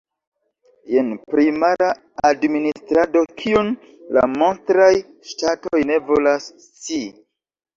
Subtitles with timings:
[0.93, 1.89] Jen primara
[2.31, 3.69] administrado, kiun
[4.17, 4.91] la monstraj
[5.33, 7.07] ŝtatoj ne volas scii.